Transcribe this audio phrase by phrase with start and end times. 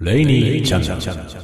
[0.00, 1.40] レイニーチャンネル。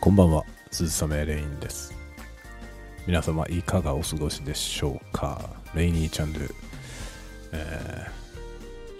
[0.00, 1.94] こんばんは、鈴雨レインです。
[3.06, 5.50] 皆様、いかがお過ごしでしょうか？
[5.74, 6.54] レイニーチャンネル。
[7.52, 8.22] えー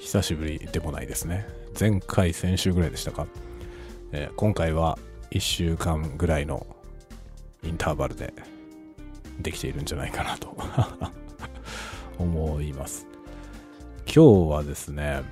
[0.03, 1.47] 久しぶりでもないですね。
[1.81, 3.27] 前回、先週ぐらいでしたか？
[4.13, 4.99] えー今回は
[5.31, 6.67] 1週間ぐらいの
[7.63, 8.35] インターバルで
[9.41, 10.57] できているんじゃないかなと
[12.19, 13.07] 思います。
[14.07, 15.23] 今日はですね、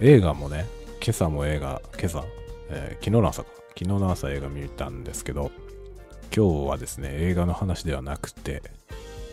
[0.00, 0.66] 映画もね、
[1.02, 2.24] 今朝も映画、今朝、
[2.70, 5.50] えー昨日の朝か、昨日の朝映画見たんですけど、
[6.34, 8.62] 今日はですね、映画の話ではなくて、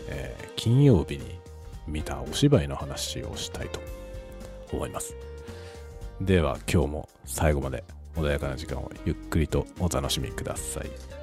[0.08, 1.40] えー金曜日に
[1.88, 3.80] 見たお芝居の話をしたいと
[4.72, 5.16] 思います。
[6.20, 7.82] では今日も最後まで
[8.14, 11.21] 穏やかな時間をゆっくりとお楽しみください。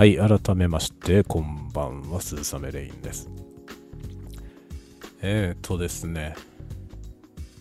[0.00, 3.28] はい、改めまして、こんばんは、鈴雨レインです。
[5.20, 6.36] えーとですね、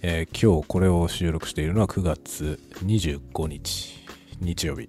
[0.01, 4.05] えー今日これを収録しているのは9月25日、
[4.39, 4.87] 日曜日。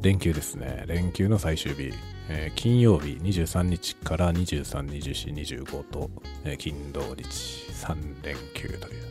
[0.00, 0.84] 連休ですね。
[0.86, 1.92] 連休の最終日。
[2.28, 6.10] えー金曜日23日から23、24、25と、
[6.44, 7.24] えー金土日
[7.72, 9.02] 3連休という。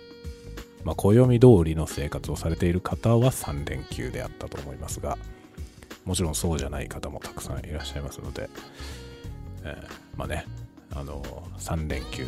[0.85, 5.17] まあ、暦通りの生活をされている方は3連休であったと思いますが、
[6.07, 8.49] もちろんそうじゃない方もたくさんいらっしゃいますので、
[9.65, 10.45] えーまあね、
[10.95, 11.21] あの
[11.59, 12.25] 3連休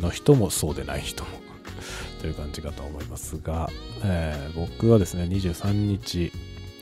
[0.00, 1.30] の人もそうでない人も
[2.20, 3.70] という感じかと思いますが、
[4.02, 6.32] えー僕はですね、23日、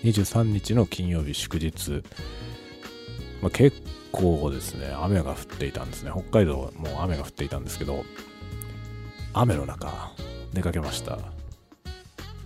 [0.05, 2.03] 23日の金曜日祝日、
[3.43, 6.11] まあ、結構ですね、雨が降っていたんですね。
[6.11, 8.07] 北海道はもう雨が降っていたんですけど、
[9.35, 10.13] 雨の中、
[10.55, 11.19] 出かけました。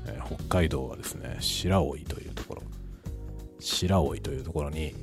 [0.06, 2.62] えー北海道はですね、白老というところ、
[3.62, 4.94] 白老というところに、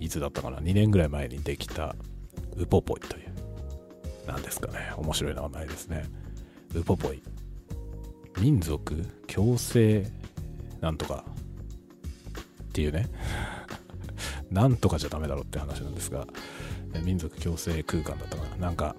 [0.00, 1.94] いつだったかな、2年ぐらい前にできた
[2.56, 6.04] ウポポイという、なんですかね、面白い名前ですね。
[6.74, 7.22] ウポポイ。
[8.40, 10.06] 民族共生
[10.80, 11.24] なんとか
[12.62, 13.08] っていうね、
[14.50, 16.26] なんとかじゃダメだろうって話なんですが、
[17.04, 18.56] 民族共生空間だったかな。
[18.56, 18.96] なんか、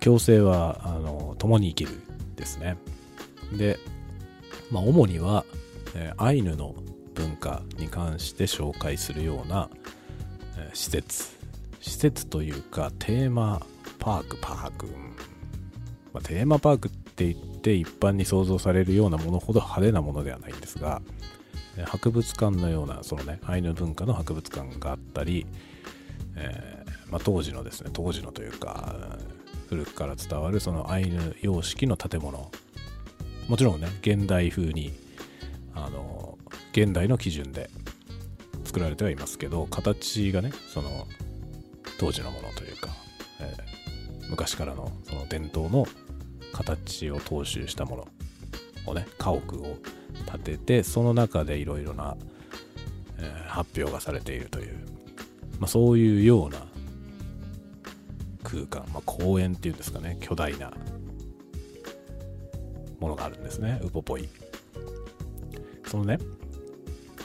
[0.00, 2.00] 共生は、あの、共に生きる
[2.34, 2.76] ですね。
[3.52, 3.78] で、
[4.70, 5.44] まあ、主には、
[6.16, 6.74] アイヌの
[7.16, 9.68] 文化に関して紹介するような、
[10.58, 11.36] え施設。
[11.80, 13.60] 施設というかテーマ
[13.98, 14.36] パーク。
[14.40, 14.86] パーク、
[16.12, 21.00] まあ、テーマパークって言って一般に想像されるようなものほど派手なものではないんですが
[21.84, 25.46] 博物館のようなそのねアイヌ文化の博物館があったり、
[26.36, 29.18] えーまあ、当時のですね当時のというか
[29.68, 32.50] 古くから伝わるそのアイヌ様式の建物。
[33.48, 34.92] もちろんね現代風に
[35.74, 36.25] あの
[36.76, 37.70] 現代の基準で
[38.64, 41.06] 作られてはいますけど形がねその
[41.98, 42.90] 当時のものというか、
[43.40, 43.76] えー
[44.28, 45.86] 昔からのその伝統の
[46.52, 48.08] 形を踏襲したもの
[48.86, 49.76] をね家屋を
[50.32, 52.16] 建ててその中でいろいろな、
[53.18, 54.74] えー発表がされているという、
[55.60, 56.66] まあ、そういうような
[58.42, 60.72] 空間、まあ、公園っていうんですかね巨大な
[62.98, 64.28] ものがあるんですねウポポイ。
[65.86, 66.18] そのね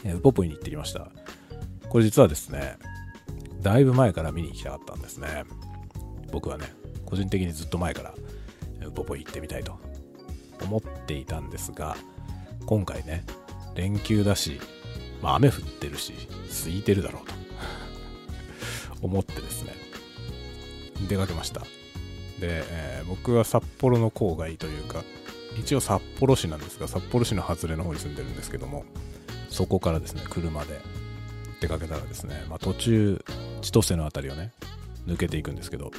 [0.04, 1.10] えーウポポイに行ってきました。
[1.90, 2.78] これ実はですね
[3.62, 5.46] だいぶ前から見に行きたかったんですね。
[6.32, 6.74] 僕はね
[7.06, 8.14] 個人的にずっと前から
[8.88, 9.78] ウポポイ行ってみたいと
[10.64, 11.98] 思っていたんですが
[12.66, 13.26] 今回ね
[13.76, 14.60] 連休だし、
[15.22, 16.14] まあ、雨降ってるし
[16.50, 17.34] 空いてるだろうと
[19.06, 19.74] 思ってですね
[21.10, 21.62] 出かけました。
[22.40, 25.04] で、えー僕は札幌の郊外というか
[25.60, 28.86] 一応札幌市なんですが札幌市の外れの方に住んでるんですけども
[29.62, 30.82] そこからですね車で
[31.60, 33.24] 出かけたらですね、まあ、途中
[33.62, 34.52] 千歳の辺りをね
[35.06, 35.92] 抜けていくんですけど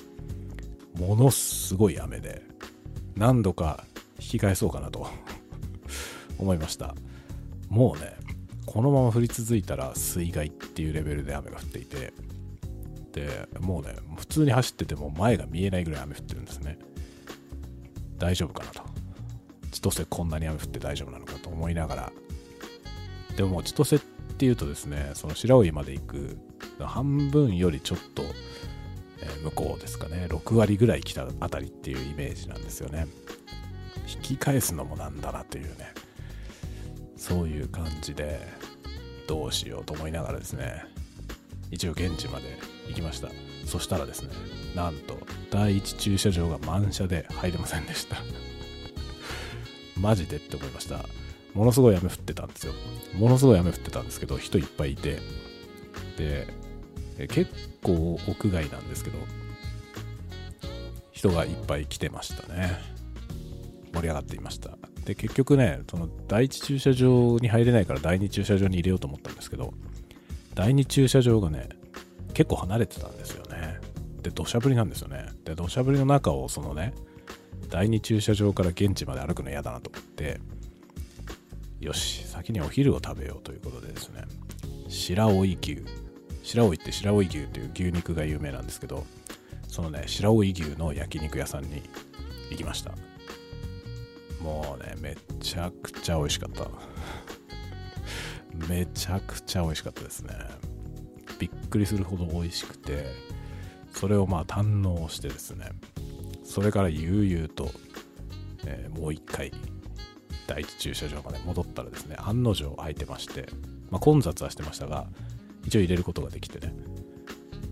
[0.98, 2.42] ものすごい雨で
[3.14, 3.84] 何度か
[4.18, 5.06] 引き返そうかなと
[6.38, 6.96] 思いました。
[7.68, 8.16] もうね
[8.66, 12.12] このまま降り続いたら水害っていうレベルで雨が降っていて
[13.12, 16.80] でもうね普通に走ってても前が見えないぐらい雨降ってるんですね。
[18.18, 18.82] 大丈夫かなと。
[19.70, 22.12] 千歳こんなに雨降って大丈夫なのかと思いながら
[23.36, 24.00] でも千歳っ
[24.38, 26.38] ていうとですねその白老まで行く
[26.80, 28.22] 半分よりちょっと、
[29.20, 30.26] え向こうですかね。
[30.28, 33.06] 6割ぐらい来たあたりっていうイメージなんですよね。
[34.14, 35.92] 引き返すのもなんだなというね。
[37.16, 38.40] そういう感じで
[39.28, 40.84] どうしようと思いながらですね。
[41.70, 42.58] 一応現地まで
[42.88, 43.28] 行きました。
[43.64, 44.30] そしたらですね
[44.74, 45.18] なんと
[45.50, 48.16] 第一駐車場が満車で入れませんでした。
[49.96, 51.04] マジでって思いました。
[51.54, 52.72] ものすごい雨降ってたんですよ。
[53.18, 55.18] ものすごい雨降ってたんですけど人いっぱいいて。
[56.16, 56.46] で
[57.28, 57.50] 結
[57.82, 59.18] 構屋外なんですけど
[61.10, 62.78] 人がいっぱい来てましたね。
[63.92, 64.78] 盛り上がっていました。
[65.04, 69.74] で結局ねその第一駐車場に入れないから第二駐車場に入れようと思ったんですけど
[70.54, 71.68] 第二駐車場がね
[72.34, 73.78] 結構離れてたんですよね。
[74.22, 75.26] で土砂降りなんですよね。
[75.44, 76.94] で土砂降りの中をそのね
[77.68, 80.40] 第二駐車場から現地まで歩くの嫌だなと思って
[81.82, 84.22] よし先にお昼を食べようということでですね。
[84.88, 85.84] 白老牛。
[86.44, 89.04] 白老って白老牛っていう牛肉が有名なんですけど
[89.66, 91.82] そのね白老牛の焼肉屋さんに
[92.50, 92.92] 行きました。
[94.40, 96.68] もうねめちゃくちゃ美味しかった。
[98.68, 100.34] めちゃくちゃ美味しかったですね。
[101.40, 103.06] びっくりするほど美味しくて
[103.90, 105.70] それをまあ堪能してですね。
[106.44, 107.72] それから悠々と、
[108.66, 109.50] えー、もう一回
[110.46, 113.46] 第一駐車場まで戻ったらですね案の定空いてまして、
[113.90, 115.06] まあ、混雑はしてましたが
[115.64, 116.74] 一応入れることができてね。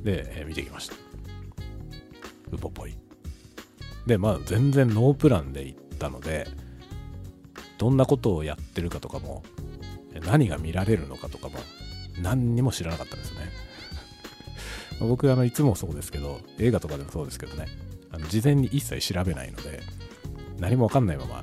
[0.05, 0.95] で、えー、見てきました。
[2.53, 2.97] ウポポイ。
[4.07, 6.49] でまあ全然ノープランで行ったので
[7.79, 9.43] どんなことをやってるかとかも
[10.25, 11.59] 何が見られるのかとかも
[12.21, 13.41] 何にも知らなかったですね。
[15.01, 17.67] 僕あのいつもそうですけど映画とかでもそうですけどね
[18.11, 19.81] あの事前に一切調べないので
[20.59, 21.43] 何も分かんないまま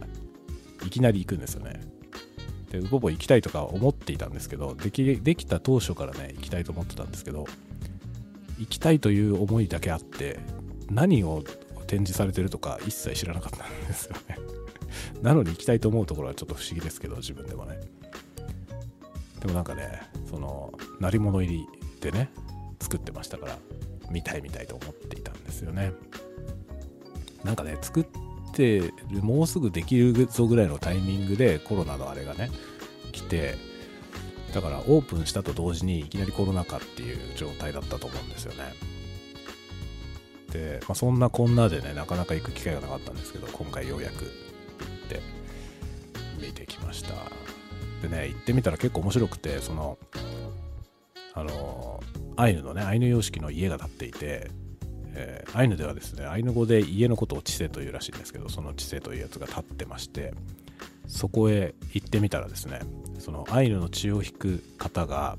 [0.88, 1.81] いきなり行くんですよね。
[2.72, 7.45] でウポポ行きたいとか思っていたんですけどできできた当初からね行きたいと思ってたんですけど
[8.57, 10.39] 行きたいという思いだけあって
[10.89, 11.44] 何を
[11.88, 14.38] 展示されてるとか一切知らなかったんですよね。
[15.22, 17.80] なのに行きたいと思うところはちょっと不思議ですけど自分でもね。
[19.40, 21.68] でもなんかねその鳴り物入り
[22.01, 22.30] でね
[22.80, 23.57] 作ってましたから
[24.10, 25.94] 見たい見たいと思っていたんですよね。
[27.44, 28.27] なんかね作って
[28.57, 32.50] るもうすぐできるぞぐらいのタイミングでコロナのあれがね
[33.12, 33.56] 来て
[34.54, 38.74] だからオープンしたと同時にいきなりコロナ禍っていう状態だったと思うんですよね。
[40.51, 44.30] で、まあ、そんなこんなでねなかなか行く機会がなかったんですけど今回ようやく行っ
[45.09, 45.21] て
[46.39, 47.13] 見てきました。
[48.01, 49.98] でね行ってみたら結構面白くてその
[51.33, 52.01] あの
[52.36, 54.50] アイヌのねアイヌ様式の家が建っていて
[55.19, 60.34] えー、アイヌではですねアイヌ語で家のことを地勢というらしいんですけどその地勢というやつが立ってまして
[61.08, 62.81] そこへ行ってみたらですね
[63.18, 65.38] そのアイヌの血を引く方が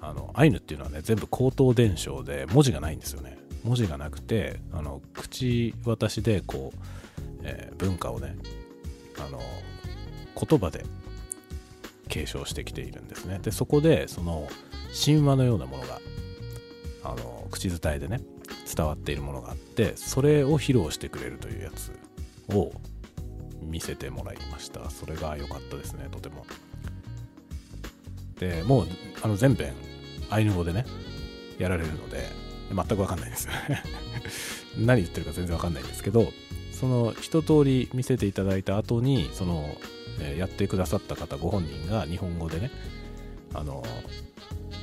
[0.00, 3.36] あのアイヌっていうのはね全部口頭伝承で文字がないんですよね。
[3.64, 6.78] 文字がなくてあの口渡しでこう、
[7.42, 8.36] えー、文化をね
[9.18, 9.40] あの
[10.40, 10.84] 言葉で
[12.08, 13.40] 継承してきているんですね。
[13.42, 14.46] でそこでその
[15.04, 16.00] 神話のようなものが
[17.02, 18.20] あの口伝えでね
[18.76, 21.92] 伝わっているものがあってそれを披露してくれるというやつ
[22.54, 22.72] を
[23.62, 24.90] 見せてもらいました。
[24.90, 26.46] それが良かったですねとても。
[28.38, 28.86] でもう
[29.22, 29.72] あの全編
[30.28, 30.84] アイヌ語でね
[31.58, 32.28] やられるので
[32.68, 33.48] 全く分かんないです。
[34.78, 36.30] 何言ってるか全然分かんないんですけど
[36.70, 39.66] その一通り見せていただいた後にその、
[40.20, 42.70] えやってくださった方ご本人が日本語でね
[43.54, 43.82] あの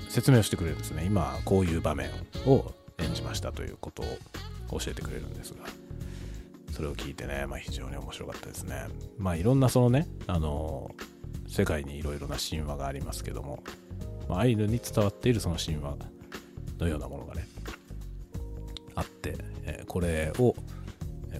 [0.09, 1.03] 説明をしてくれるんですね。
[1.05, 2.09] 今こういう場面
[2.47, 5.65] を演じましたということを教えてくれるんですが、
[6.71, 8.87] それを聞いてね、まあ、非常に面白かったですね。
[9.17, 10.91] まあいろんなそのね、あの
[11.47, 13.63] 世界にいろいろな神話がありますけども、
[14.27, 15.97] まあ、アイヌに伝わっているその神話
[16.79, 17.47] のようなものがね、
[18.95, 19.35] あって、
[19.65, 20.55] え、これを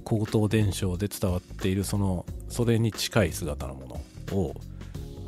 [0.03, 4.55] 口頭伝承で伝わっているそのそれに近い姿のものを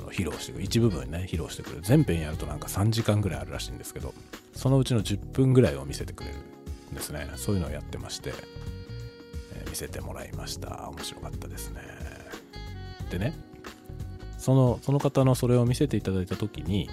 [0.10, 4.13] 披露してく一部分ね披露してくれる全編やるとなんか3時間ぐらいあるらしいんですけど
[4.56, 6.36] そのうちの10分ぐらいを見せてくれる
[6.92, 7.30] んですね。
[7.36, 8.34] そういうのをやってまして、
[9.54, 10.90] えー、見せてもらいました。
[10.90, 11.82] 面白かったですね。
[13.10, 13.38] でね
[14.38, 16.90] そのその方のそれを見せていただいた時に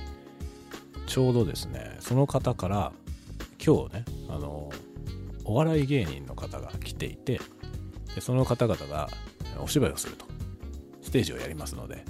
[1.06, 2.92] ちょうどですねその方から
[3.64, 4.70] 今日ねあの
[5.44, 7.40] お笑い芸人の方が来ていて
[8.14, 9.08] でその方々が
[9.60, 10.32] お芝居をすると。
[11.02, 12.04] ステージをやりますので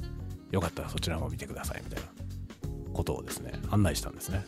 [0.52, 2.08] よかったらそちらも見てくださいみたいな
[2.92, 4.44] ことをですね案内したんですね。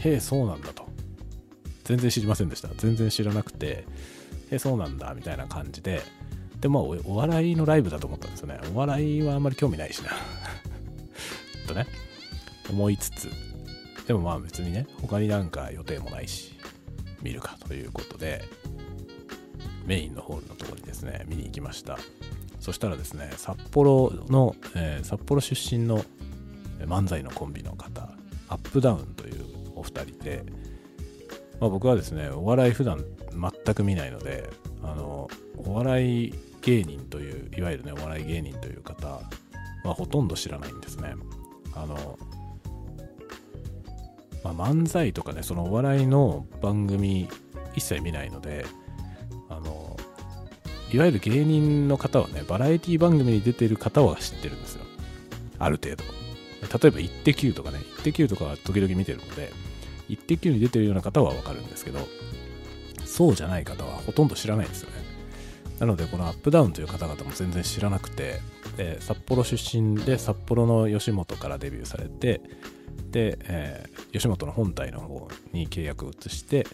[0.00, 0.88] へえ、そうなんだと。
[1.84, 2.68] 全然知りませんでした。
[2.76, 3.86] 全然知らなくて、へ
[4.52, 6.02] え、そうなんだ、みたいな感じで、
[6.60, 8.60] で、まあ、お笑いのライブだと思ったんですよね。
[8.74, 10.10] お笑いはあんまり興味ないしな。
[11.66, 11.86] とね、
[12.68, 13.28] 思いつつ、
[14.06, 16.54] でもまあ別にね、他になんか予定もないし、
[17.22, 18.44] 見るかということで、
[19.86, 21.98] メインのホールのところにですね、見に行きました。
[22.60, 26.04] そしたらですね、札幌の、えー、札幌出身の
[26.80, 28.12] 漫才のコンビの方、
[28.48, 29.29] アップダウンという
[29.80, 30.44] お二人で
[31.60, 33.04] まあ、僕はですねお笑い普段
[33.64, 34.48] 全く見ないので
[34.82, 39.06] あのお笑い芸人といういわゆるねお笑い芸人という方
[39.84, 41.14] はほとんど知らないんですね
[41.74, 42.18] あの、
[44.42, 47.28] まあ、漫才とかねそのお笑いの番組
[47.74, 48.64] 一切見ないので
[49.48, 49.96] あの
[50.92, 54.84] いわゆる芸人の方はねバラエティ番組に出てる方は知ってるんですよ
[55.58, 56.04] ある程度
[56.62, 59.52] 例えば「イッテ Q!」とかね「イッテ Q!」とかは時々見てるので
[60.10, 62.00] 「イッテ Q!」に出てるような方はわかるんですけど
[63.04, 64.96] そうじゃない方はほとんど知らないですよね
[65.78, 68.40] なのでこのアップダウンという方々も全然知らなくて
[68.76, 72.40] で札幌出身で札幌の吉本からデビューされて
[73.10, 76.66] で、えー、吉本の本体の方に契約を移して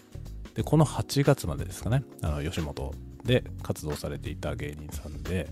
[0.55, 5.47] でこの8月までですかねあの吉本で活動されていた芸人さんで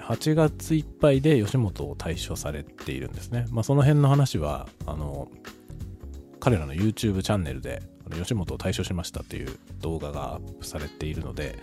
[0.00, 3.46] 8月いっぱいで吉本を退所されているんですね。
[3.50, 5.28] まあ、その辺の話はあの
[6.42, 11.56] 彼らの YouTube チャンネルで吉本を退所しましたという動画がアップされているので、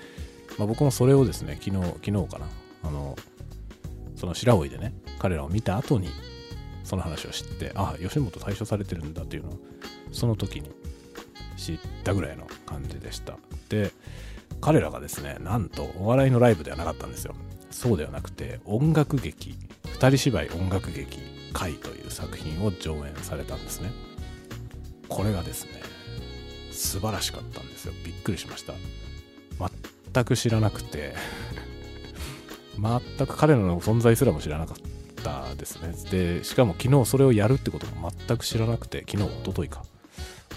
[0.58, 2.46] まあ、僕もそれをですね、昨日、昨日かな、
[2.84, 3.18] あの、
[4.16, 6.08] その白老でね、彼らを見た後に、
[6.86, 9.60] その話を知って、あ、吉本退所されてるんだっていうのを、
[10.14, 10.72] その時に
[11.58, 13.38] 知ったぐらいの感じでした。
[13.68, 13.92] で、
[14.62, 17.36] 彼らがですね、なんとお笑いのライブではなかったんですよ。
[17.70, 21.20] そうではなくて、音楽劇、二人芝居音楽劇、
[21.52, 23.92] 会という作品を上演されたんですね。
[25.10, 25.82] これがですね、
[26.72, 27.94] 素晴らしかったんですよ。
[28.06, 28.74] びっくりしました。
[30.14, 31.14] 全く知らなくて
[32.80, 34.78] 全く彼らの存在すらも知らなかっ
[35.22, 35.94] たですね。
[36.10, 39.84] で、しかも昨日それをやるってことも全く知らなくて、昨日、おとといか。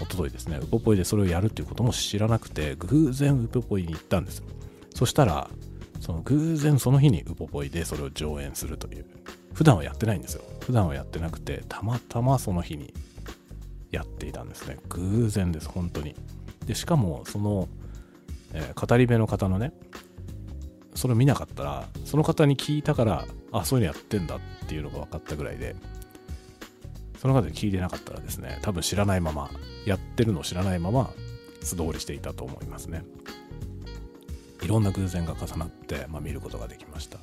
[0.01, 4.43] おとといですね、ウポポイでそれをやるっていうことも知らなくて、偶然ウポポイに行ったんです。
[4.95, 5.49] そしたら、
[5.99, 9.05] その偶然その日にウポポイでそれを上演するという。
[9.53, 10.43] 普段はやってないんですよ。
[10.61, 12.93] 普段はやってなくて、たまたまその日に
[13.93, 14.77] やっていたんですね。
[14.89, 16.15] 偶然です、本当に。
[16.65, 17.69] で、しかも、その、
[18.53, 19.71] えー、語り部の方のね、
[20.95, 25.75] それを見なかったら、その方に聞いたから、あ、そういうのやってんだっていうのが分かったぐらいで、
[27.19, 29.51] その方に聞いてなかったらですね、多分知らないまま、
[29.85, 31.11] やってるのを知らないまま、
[31.61, 33.05] 素通りしていたと思いますね。
[34.63, 37.19] いろんな偶然が重なって、まあ、見ることができました。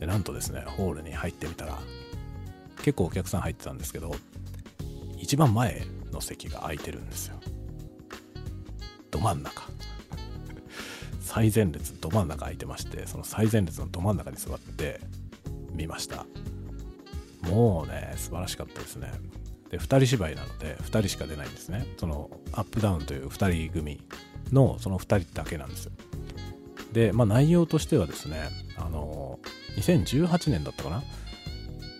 [0.00, 1.78] で、なんとですね、ホールに入ってみたら、
[2.78, 4.14] 結構お客さん入ってたんですけど、
[5.24, 7.40] 一番前の席が空いてるんですよ。
[9.10, 9.62] ど真ん中。
[11.22, 15.00] 最前列ど真ん中空いてましてその最前列のど真ん中に座って
[15.72, 16.26] 見ました。
[17.40, 19.12] もうね素晴らしかったですね。
[19.70, 21.86] で2人芝居なので2人しか出ないんですね。
[21.96, 24.02] そのアップダウンという2人組
[24.52, 25.92] のその2人だけなんですよ。
[26.92, 29.40] でまあ内容としてはですねあの
[29.78, 31.02] 2018年だったかな、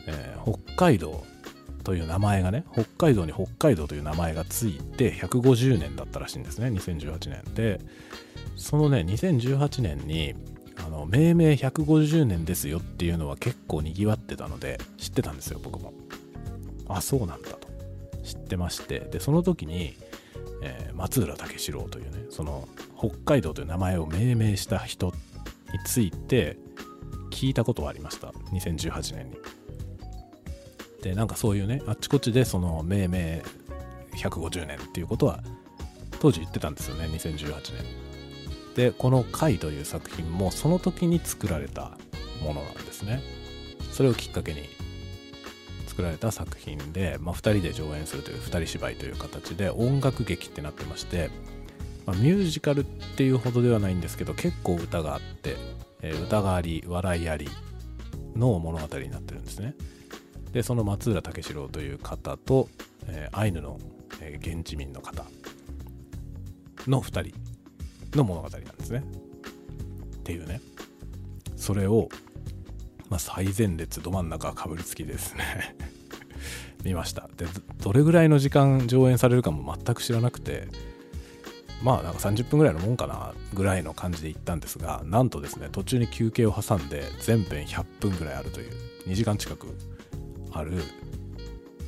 [0.08, 1.24] えー、北海道
[1.84, 7.80] という名前がね北海道に北海道という名前がついて150年だったらしいんですね2018年で
[8.56, 10.34] そのね、2018年に、
[10.76, 15.92] あの、命名150年ですよっていうのは結構賑わってたので、知ってたんですよ、僕も。
[16.88, 17.68] あ、そうなんだと。
[18.22, 19.96] 知ってまして、で、その時に、
[20.62, 25.12] えー、松浦武四郎というね、その、北海道という名前を命名した人に
[25.84, 26.58] ついて、
[27.30, 28.28] 聞いたことはありました。
[28.52, 29.36] 2018年に。
[31.04, 33.42] で、なんかそういうね、あっちこっちでその命名
[34.16, 35.42] 150年っていうことは、
[36.20, 38.04] 当時言ってたんですよね、2018年。
[38.74, 41.96] でこの「回」という作品もその時に作られた
[42.42, 43.22] ものなんですね
[43.92, 44.68] それをきっかけに
[45.86, 51.30] 作られた作品で、まあ、2人で上演するという2人芝居という形で音楽劇ってなってまして、
[52.04, 52.84] まあ、ミュージカルっ
[53.16, 55.56] ていうほどではないんですけど結構歌があって、
[56.02, 57.48] えー、歌があり笑いあり
[58.34, 59.76] の物語になってるんですね
[60.54, 62.68] でその松浦武四郎という方と、
[63.08, 63.80] えー、アイヌの、
[64.20, 65.24] えー、現地民の方
[66.86, 69.02] の2人の物語なんですね。
[70.18, 70.60] っていうね。
[71.56, 72.08] それを、
[73.10, 75.74] まあ、最前列ど真ん中かぶりつきですね
[76.84, 77.28] 見ました。
[77.36, 77.46] で、
[77.82, 80.68] どれぐらいの時間上演されるかも全く知らなくて、
[81.82, 88.70] まあなんか30分ぐらいのもんかなぐらいの感じで行ったんですが、なんとですね、途中に休憩を挟んで全編100分ぐらいあるという、
[89.08, 89.66] 2時間近く
[90.54, 90.82] ある、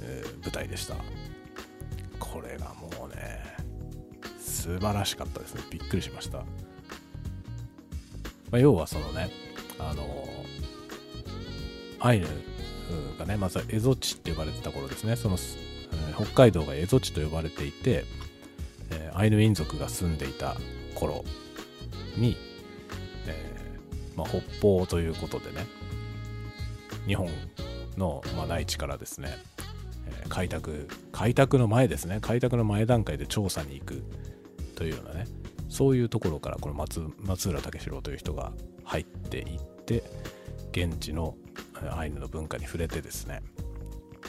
[0.02, 0.96] えー、舞台でした。
[2.18, 3.40] これがもうね、
[4.38, 5.62] 素晴らしかったですね。
[5.70, 6.38] びっくりしました。
[6.38, 6.44] ま
[8.52, 9.30] あ、要はそのね、
[9.78, 10.26] あの、
[12.00, 12.26] アイヌ
[13.18, 18.04] がね、まずは蝦夷地って呼ばれてた頃ですね、その、えー、北海道が蝦夷地と呼ばれていて、
[18.90, 20.56] えー、アイヌ民族が住んでいた
[20.94, 21.24] 頃
[22.16, 22.36] に、
[23.28, 25.66] えー、まあ、北方ということでね、
[27.06, 27.28] 日本
[27.96, 29.36] の、まあ、内地からですね、
[30.06, 32.18] え開拓開拓の前ですね。
[32.20, 34.02] 開拓の前段階で調査に行く
[34.76, 35.26] というようなね
[35.68, 38.52] そういうところからこの松松浦武四郎という人が
[38.84, 40.04] 入っていって
[40.70, 41.34] 現地の
[41.90, 43.42] アイヌの文化に触れてですね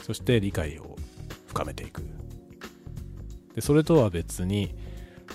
[0.02, 0.96] そして理解を
[1.46, 2.02] 深めていく。
[3.54, 4.74] でそれとは別に、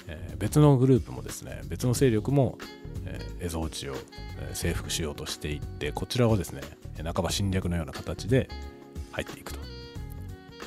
[0.08, 2.58] えー、別のグループもですね別の勢力も、
[3.06, 3.96] えー、蝦夷地を、
[4.54, 6.62] 征服しようとしていってこちらをですね
[7.02, 8.50] 半ば侵略のような形で
[9.12, 9.60] 入っていくと。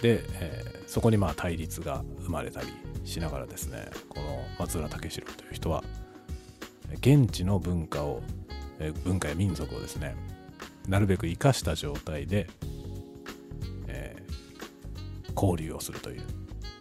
[0.02, 2.68] で、えー、そこにまあ対立が生まれたり
[3.04, 5.82] しながらですねこの松浦武四郎という人は
[6.98, 8.22] 現地の文化を
[9.04, 10.14] 文化や民族をですね
[10.88, 12.46] なるべく生かした状態で、
[13.88, 16.22] えー、交流をするという。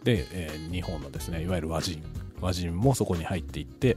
[0.04, 2.02] で、えー、日本のですねいわゆる和人
[2.40, 3.96] 和人もそこに入っていって、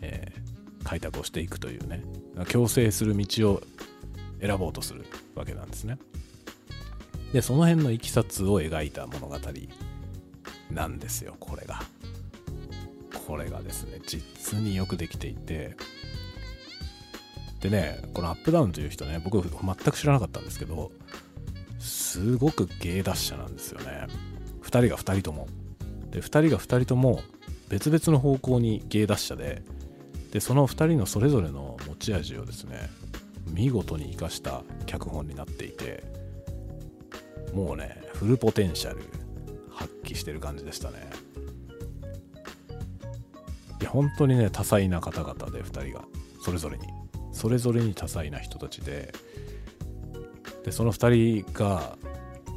[0.00, 2.02] えー、開拓をしていくというね
[2.50, 3.62] 共生する道を
[4.40, 5.04] 選ぼうとする
[5.34, 5.98] わけなんですね。
[7.32, 9.36] でその辺のいきさつを描いた物語
[10.70, 11.82] なんですよこれが。
[13.26, 15.76] これがですね実によくできていて。
[17.60, 20.92] でねこのアップダウンという人ね僕全く知らなかったんですけど
[21.80, 24.06] すごく芸達者なんですよね。
[24.62, 25.48] 2人が2人とも。
[26.10, 27.20] で2人が2人とも
[27.68, 29.62] 別々の方向に芸達者で。
[30.32, 32.90] でその2人のそれぞれの持ち味をですね
[33.48, 36.04] 見事に生かした脚本になっていて
[37.52, 39.02] もうねフルポテンシャル
[39.70, 41.08] 発揮してる感じでしたね。
[43.80, 46.04] いや本当にね多彩な方々で2人が。
[46.42, 46.84] それぞれに。
[47.32, 49.12] それぞれに多彩な人たちで。
[50.64, 51.96] でその2人が、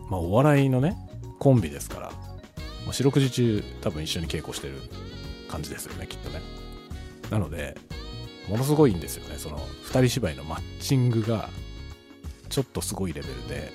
[0.10, 0.98] まあ、お笑いのね
[1.40, 2.12] コンビですから、
[2.92, 4.82] 四六時中多分一緒に稽古してる
[5.48, 6.42] 感じですよねきっとね。
[7.30, 7.78] なので
[8.52, 9.38] ものすごいんですよね。
[9.38, 11.50] その2人芝居のマッチングが
[12.50, 13.72] ちょっとすごいレベルで。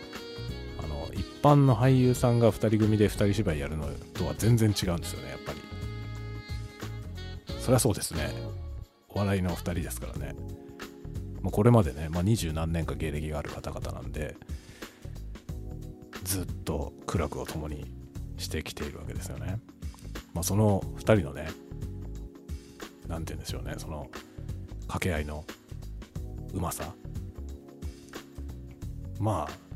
[0.79, 5.59] あの一般の俳優さんが2人組で2人芝居やるのとは全然違うんですよねやっぱり。
[7.59, 8.35] そりゃそうですね。
[9.09, 10.35] お笑いの2人ですからね。
[11.41, 14.37] もうこれまでね、まあ、20何年か芸歴がある方々なんで
[16.25, 17.91] ずっと苦楽を共に
[18.37, 19.59] してきているわけですよね。
[20.35, 21.49] まあ、その2人のね
[23.09, 23.77] 何て言うんでしょうね。
[23.79, 24.11] その
[24.87, 25.45] 掛け合いの
[26.53, 26.95] うまさ。
[29.19, 29.67] まあ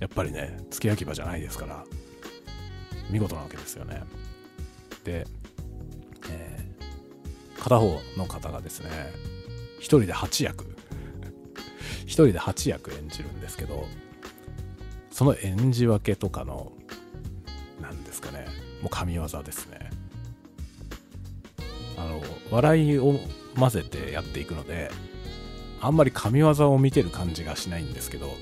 [0.00, 1.84] やっぱりね付け焼き場じゃないですから
[3.10, 4.02] 見事なわけですよね。
[5.04, 5.26] で、
[6.30, 8.90] えー、片方の方がですね
[9.78, 10.76] 一人で8役。
[12.02, 13.86] 一人で8 役演じるんですけど
[15.10, 16.72] その演じ分けとかの
[17.80, 18.46] 何ですかね
[18.82, 19.90] もう神業ですね。
[21.96, 23.20] あの笑いを
[23.56, 24.90] 混ぜてやっていくので
[25.80, 28.32] あんまり神業を見てる感じがしないんですけど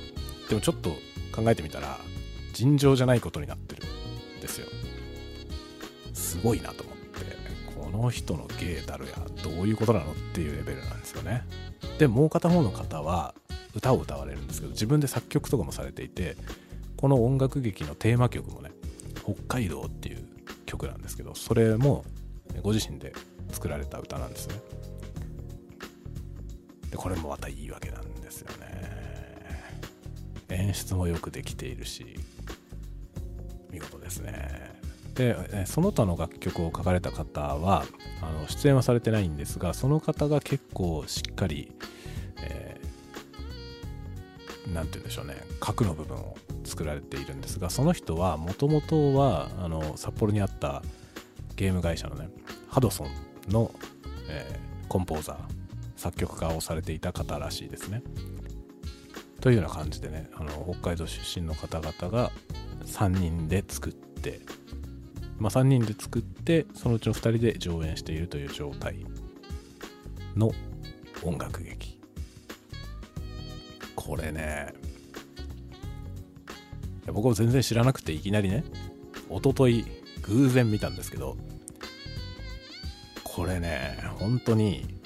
[0.49, 0.91] でもちょっと
[1.33, 1.99] 考えてみたら
[2.53, 3.83] 尋常じゃないことになってる
[4.39, 4.67] んですよ。
[6.13, 7.01] すごいなと思って
[7.75, 11.45] この人の芸たるやどういうことなのっていうレベルなんですよね。
[11.99, 13.35] でもう片方の方は
[13.75, 16.37] 歌を歌われるんですけど自分で作曲とかもされていて
[16.97, 18.71] この音楽劇のテーマ曲もね
[19.23, 20.25] 「北海道」っていう
[20.67, 22.05] 曲なんですけどそれも
[22.63, 23.13] ご自身で
[23.53, 24.57] 作られた歌なんですね。
[26.91, 28.91] でこれもまたいいわけなんですよね。
[30.49, 32.19] 演出もよくできているし
[33.71, 34.79] 見事ですね。
[35.15, 37.85] でその他の楽曲を書かれた方は
[38.23, 41.73] あの出演はされてないんですがその方が結構しっかり
[44.73, 50.83] 何、て言うんでしょうね核の部分を作られているんですがその人はもともとはあの札幌にあった
[51.57, 52.29] ゲーム会社のね
[52.69, 53.09] ハドソン
[53.53, 53.71] の、
[54.29, 55.60] えー、コンポーザー
[56.01, 58.03] 作曲家をされていた方らしいですね。
[59.43, 62.31] というような感じでねあの北海道出身の方々が
[62.87, 64.41] 3人で作って、
[65.39, 69.05] まあ、3人で作ってそのうちの2人で上演しているという状態
[70.37, 70.53] の
[71.23, 71.99] 音楽劇
[73.95, 74.73] これね
[77.09, 78.65] 僕も全然知らなくていきなりね
[79.29, 79.85] 一昨日
[80.23, 81.37] 偶然見たんですけど
[83.23, 85.00] これね本当に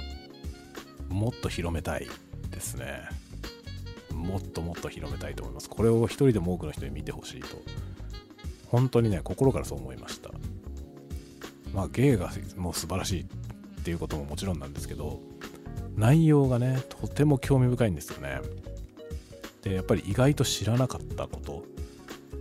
[1.15, 2.09] もっと広めたい
[2.51, 3.09] ですね。
[4.13, 5.71] もっともっと広めたいと思います。
[5.71, 7.63] これを一人でも多くの人に見てほしいと。
[8.67, 10.31] 本当にね心からそう思いました。
[11.73, 13.27] まあ芸がもう素晴らしいっ
[13.85, 15.21] ていうことももちろんなんですけど
[15.97, 18.41] 内容がねとても興味深いんですよね。
[19.63, 21.65] でやっぱり意外と知らなかったこと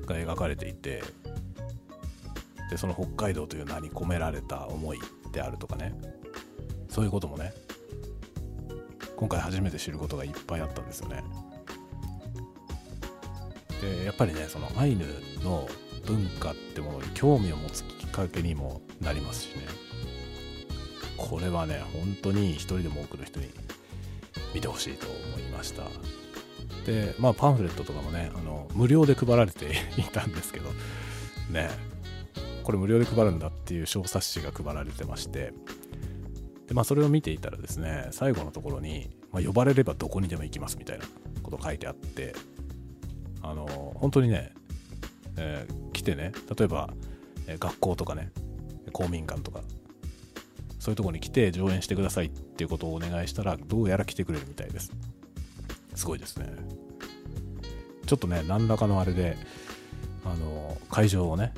[0.07, 1.03] が描かれていて
[2.71, 4.99] でその北海道という名に込められた思い
[5.31, 5.93] であるとかね
[6.89, 7.53] そういうこともね
[9.23, 11.23] 今回初めて知ることがいっぱいあったんですよね。
[13.79, 15.05] でやっぱりねそのアイヌ
[15.45, 15.65] の
[16.05, 19.61] 文化ってものに興味を持つきっかけにもなりますしね。
[21.15, 23.49] これはね本当に一人でも多くの人に
[24.53, 25.83] 見てほしいと思いました。
[26.85, 30.69] でまあパンフレットとかもねあの無料で配られていたんですけど
[31.49, 31.69] ね
[32.63, 35.53] これ無料で配るんだっていう小冊子が配られてまして
[36.67, 41.05] で、まあ、それを見ていたらですね最後のところに、まあ、呼ばれればどこにでも行きますみたいな
[41.41, 42.35] こと書いてあって
[43.41, 44.53] あの本当にね、
[45.37, 46.93] えー、来てね例えば、
[47.47, 48.31] えー、学校とかね
[48.91, 49.61] 公民館とか
[50.79, 54.91] そういうところに来て上演してくださいっていうことをお願いしたらどうやら来てくれるみたいです。
[55.95, 56.47] すごいですね。
[58.05, 59.37] ちょっとね何らかのあれで
[60.25, 61.53] あの会場をね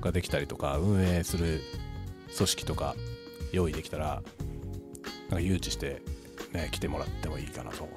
[0.00, 1.62] ができたりとか運営する
[2.36, 2.94] 組織とか
[3.52, 4.22] 用意できたら
[5.28, 6.02] なんか誘致して
[6.52, 7.88] ね来てもらってもいいかなと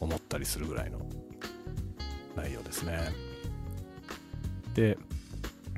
[0.00, 0.98] 思ったりするぐらいの
[2.36, 3.12] 内容ですね。
[4.74, 4.98] で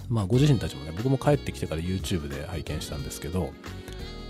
[0.08, 3.52] まあご自身たちもね僕も帰ってきてから YouTube で拝見したんですけど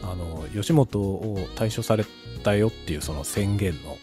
[0.02, 2.04] あの吉本を退所され
[2.42, 3.98] たよっていうその宣言の、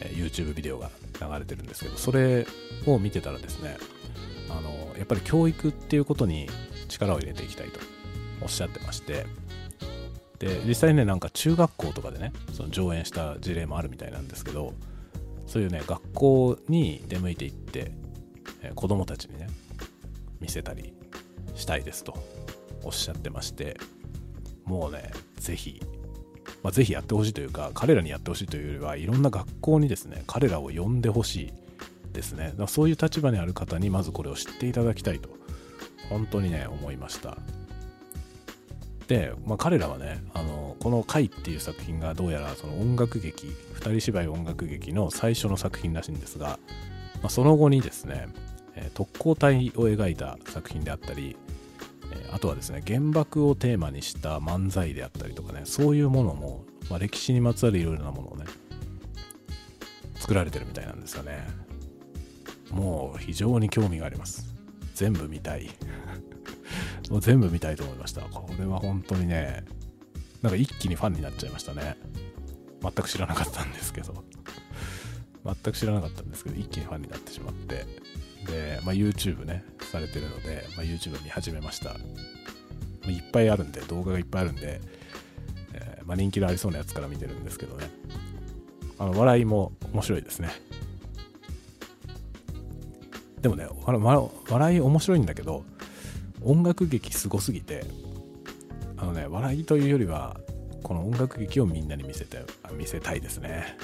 [0.00, 0.90] えー、YouTube ビデオが
[1.20, 2.46] 流れてるんですけどそれ
[2.86, 3.76] を見てたらですね
[4.50, 6.48] あのやっぱり教育っていうことに
[6.88, 7.80] 力を入れていきたいと
[8.40, 9.26] おっしゃってまして
[10.38, 14.74] で実際ねなんか中学校とかでねその上演した事例もあるみたいなんですけど
[15.46, 17.92] そういうね学校に出向いていって、
[18.62, 19.48] えー、子供たちにね
[20.40, 20.92] 見せたり
[21.54, 22.16] したいですと
[22.84, 23.76] おっしゃってまして
[24.64, 25.80] もうねぜひ
[26.62, 31.52] まあ、ぜひやってほしいというか彼らにやってほしいというよりはいろんな学校にですね彼らを呼んでほしい
[32.12, 32.52] ですね。
[32.66, 35.28] そういう立場にある方にまずこれを知っていただきたいと
[36.08, 37.38] 本当にね思いました。
[39.08, 46.60] で、まあ、彼らはねあのこの「回」っていう作品がどうやらその音楽劇二人芝居音楽劇の最初の作品らしいんですが、
[47.22, 48.28] まあ、その後にですね、
[48.76, 51.36] え特攻隊を描いた作品であったり、
[52.12, 58.44] えあとはですね原爆をテーマにした漫才であったりとかねそういうものも、まあ、歴史にまつわるいろいろなものをね
[60.16, 61.46] 作られてるみたいなんですよね。
[62.70, 64.54] もう非常に興味があります。
[64.94, 65.70] 全部見たい。
[67.10, 68.22] もう全部見たいと思いました。
[68.22, 69.64] これは本当にね、
[70.42, 71.96] なんか一気にファンになっちゃいましたね。
[72.82, 74.24] 全く知らなかったんですけど。
[75.44, 77.86] 全く知らなかったんですけど、一気にファンになってしまって。
[78.46, 81.96] で、まあ、YouTube ね、されてるので、まあ、YouTube 見始めました。
[83.10, 84.80] いっぱいあるんで、動画がいっぱいあるんで、
[85.72, 87.90] えー、まあ、人気のありそうなやつから見てるんですけどね。
[88.98, 90.50] あの、笑いも面白いですね。
[93.40, 93.68] でもね、
[94.48, 95.64] 笑い面白いんだけど、
[96.48, 97.84] 音楽劇すごすぎて
[98.96, 100.40] あのね笑いというよりは
[100.82, 102.38] この音楽劇をみんなに見せて
[102.72, 103.76] 見せたいですね。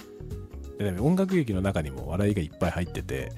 [0.79, 3.33] でね音楽劇の中にも笑いがいっぱい入ってて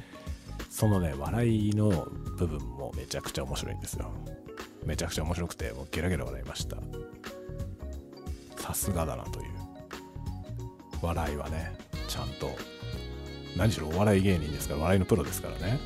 [0.71, 2.07] そのね笑いの
[2.39, 4.13] 部分もめちゃくちゃ面白いんですよ。
[4.85, 6.77] めちゃくちゃ面白くてもうゲラゲラ笑いました。
[8.57, 9.47] さすがだなという。
[11.03, 12.51] 笑いはねちゃんと
[13.57, 15.81] 何しろお笑い芸人ですから笑いのプロですからね。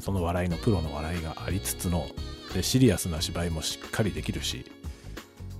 [0.00, 2.06] その笑いのプロの笑いがありつつの
[2.54, 4.70] でシリアスな芝居もしっかりできるし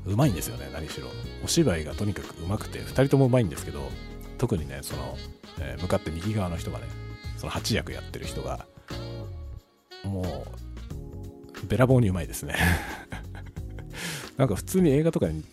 [0.07, 1.09] うまいんですよね何しろ。
[1.45, 3.81] お芝居がとにかくうまくて2人ともうまいんですけど
[4.39, 5.17] 特にねその、
[5.61, 6.87] えー、向かって右側の人がね
[7.37, 8.67] その8役やってる人が
[10.05, 10.47] も
[11.63, 12.55] うべらぼうにうまいですね。
[14.37, 15.45] なんか普通に映画とかに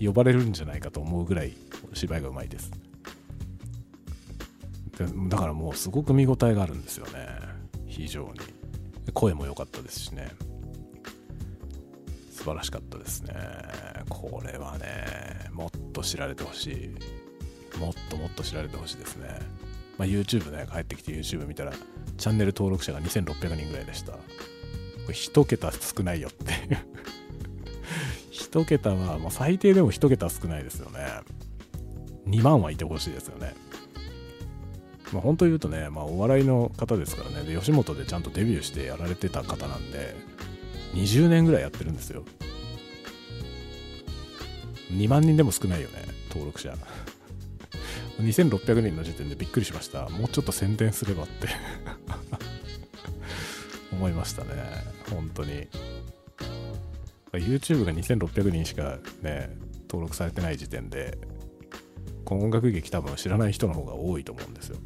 [0.00, 1.52] 呼ばれるんじゃないかと思うぐらい
[1.92, 2.70] 芝居がうまいです。
[5.28, 7.28] だからもうすごく見応えがあるんですよね。
[7.86, 8.59] 非常に。
[9.12, 10.30] 声も良かったですしね。
[12.30, 13.34] 素晴らしかったですね。
[14.08, 16.70] これはねもっと知られてほし
[17.74, 17.78] い。
[17.78, 19.28] もっともっと知られてほしいですね、
[19.96, 21.72] まあ、YouTube ね帰ってきて YouTube 見たら
[22.18, 24.12] チャンネル登録者が2600人ぐらいでした。
[24.12, 24.18] こ
[25.08, 26.52] れ1桁少ないよって。
[26.52, 26.78] いう
[28.32, 30.98] 1桁はもう最低でも1桁少ないですよね。
[32.26, 33.54] 2万はいてほしいですよね。
[35.12, 37.44] まあ、本当言うとね、まあ、お笑いの方ですからね。
[37.44, 40.14] で吉本でちゃんとデビューしてやられてた方なんで
[40.94, 42.24] 20年ぐらいやってるんですよ。
[44.92, 46.74] 2万人でも少ないよね登録者。
[48.20, 50.08] 2600人の時点でびっくりしました。
[50.08, 51.48] もうちょっと宣伝すればって。
[53.92, 54.50] 思いましたね。
[55.10, 55.68] 本当に。
[57.32, 61.16] YouTube が2600人しかね登録されてない時点で
[62.24, 64.78] この音楽劇多分知らない人の方が多いと思うんですよ。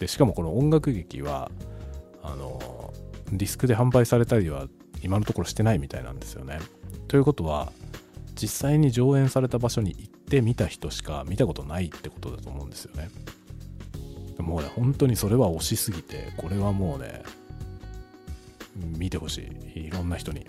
[0.00, 1.50] でしかもこの音楽劇は
[2.22, 2.92] あの
[3.32, 4.66] ディスクで販売されたりは
[5.02, 6.58] 今のところしてないみたいなんですよね。
[7.06, 7.72] ということは
[8.34, 13.10] 実際に上演された場所に行って見た人しか見たことないってことだと思うんですよね。
[14.38, 17.22] もうね本当にそれは推しすぎてこれはもうね
[18.96, 20.46] 見てほしいいろんな人に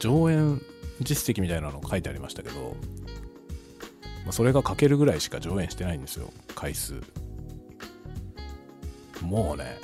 [0.00, 0.60] 上演
[1.00, 2.76] 実績みたいなの書いてありましたけど、
[4.24, 6.32] まあ、それが書けるぐらいしか上演してないんですよ。
[6.54, 7.00] 回数。
[9.22, 9.78] もうね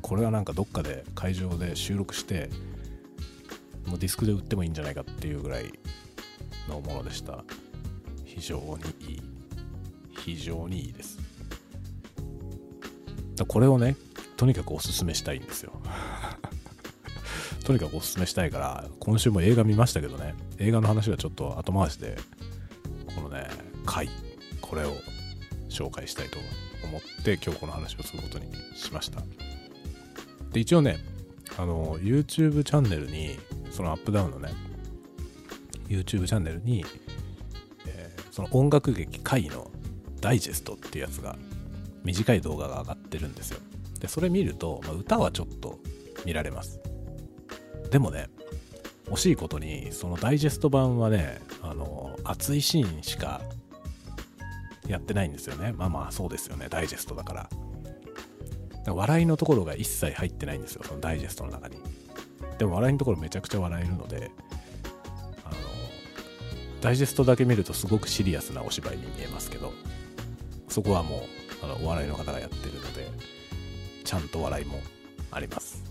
[0.00, 2.50] これはなんかどっかで会場で収録して
[3.86, 5.72] もうディスクで売ってもいいんじゃないかっていうぐらい
[6.68, 7.44] のものでした。
[8.24, 9.22] 非常にいい。
[10.18, 11.18] 非常にいいです。
[13.36, 13.96] だこれをね
[14.36, 15.72] とにかくおすすめしたいんですよ。
[17.64, 20.34] とにかくおすすめしたいから今週も映画見ましたけどね。
[20.58, 22.16] 映画の話はちょっと後回しで
[23.14, 23.48] このね
[23.84, 24.08] 回
[24.60, 24.94] これを
[25.68, 26.38] 紹介したいと
[26.84, 29.22] 思って今日この話をすることにしました。
[30.52, 30.98] で一応ね
[31.56, 33.38] あの YouTube チャンネルに
[33.70, 34.50] そのアップダウンのね
[35.88, 36.84] YouTube チャンネルに、
[37.86, 39.70] えー、その音楽劇回の
[40.20, 41.36] ダイジェストっていうやつが
[42.04, 43.60] 短い動画が上がってるんですよ。
[44.00, 45.78] でそれ見ると、まあ、歌はちょっと
[46.24, 46.80] 見られます。
[47.90, 48.28] でもね
[49.06, 53.40] 惜しいことにそのダイジェスト版はねあの熱いシーンしか
[54.88, 55.72] やってないんですよね。
[55.72, 56.68] まあまあそうですよね。
[56.68, 57.48] ダイジェストだから。
[58.86, 60.82] 笑いのところが一切入ってないんですよ。
[60.84, 61.78] そのダイジェストの中に。
[62.58, 64.30] でも笑いのところめちゃくちゃ笑えるので
[65.44, 65.56] あの
[66.80, 69.72] ダイジェストだけ見るとすごくシリアスなお芝居に見えますけど
[70.68, 71.20] そこはもう
[71.64, 73.10] あのお笑いの方がやってるので
[74.04, 74.80] ちゃんと笑いも
[75.30, 75.82] あります。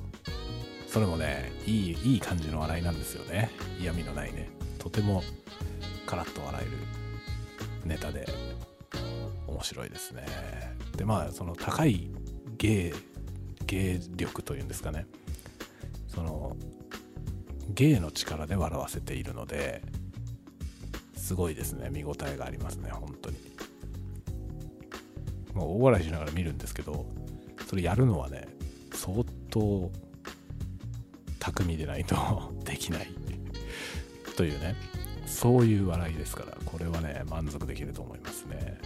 [0.87, 3.49] それもねいいいい感じの笑いなんですよね。
[3.79, 4.49] 嫌味のないね。
[4.77, 5.23] とても
[6.13, 6.77] カラッと笑える
[7.85, 8.27] ネタで
[9.47, 10.23] 面白いですね。
[10.95, 12.11] でまあその高い
[12.59, 12.93] 芸
[13.65, 15.07] 芸力というんですかね。
[16.07, 16.55] その
[17.69, 19.81] 芸の力で笑わせているので
[21.15, 21.89] すごいですね。
[21.89, 23.37] 見応えがありますね本当に。
[25.55, 27.07] もう大笑いしながら見るんですけど
[27.65, 28.47] それやるのはね
[28.93, 29.91] 相当
[31.39, 32.15] 巧みでないと
[32.65, 33.07] できない
[34.37, 34.92] というね。
[35.43, 36.57] そういう笑いですから。
[36.63, 38.79] これはね満足できると思いますね、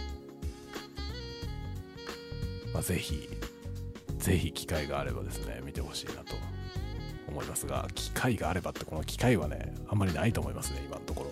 [2.74, 3.28] まあ、ぜひ
[4.18, 6.34] ぜひ機会があればですね見てほしいなと
[7.28, 11.30] 思いますが機会があればってこの機会はねあんまりないと思いますね今のところ。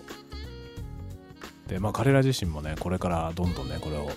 [1.66, 4.08] でまあ彼ら自身もねこれからどんどんねこれを、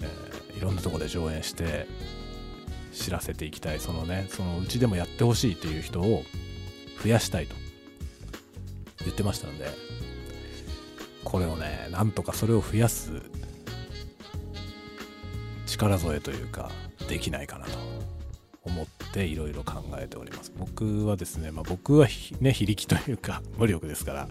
[0.00, 1.86] えー、いろんなとこで上演して
[2.94, 3.80] 知らせていきたい。
[3.80, 6.22] そのねそのうちでもやってほしいっていう人を
[7.04, 7.54] 増やしたいと
[9.04, 9.68] 言ってましたので
[11.26, 13.20] これをねなんとかそれを増やす
[15.66, 16.70] 力添えというか
[17.08, 17.72] できないかなと
[18.62, 20.52] 思っていろいろ考えております。
[20.56, 22.06] 僕はですね、まあ、僕は
[22.40, 24.28] ね非力というか 無力ですから